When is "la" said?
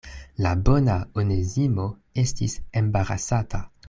0.43-0.53